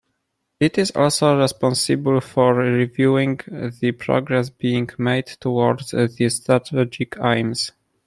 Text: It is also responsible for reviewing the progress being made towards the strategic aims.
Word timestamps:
It 0.59 0.79
is 0.79 0.89
also 0.95 1.37
responsible 1.39 2.21
for 2.21 2.55
reviewing 2.55 3.39
the 3.47 3.91
progress 3.91 4.49
being 4.49 4.89
made 4.97 5.27
towards 5.27 5.91
the 5.91 6.07
strategic 6.31 7.17
aims. 7.21 7.71